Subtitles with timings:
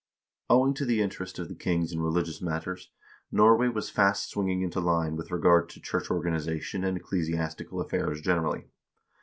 [0.49, 2.89] Owing to the interest of the kings in religious matters,
[3.31, 8.65] Norway was fast swinging into line with regard to church organization and ecclesiastical affairs generally.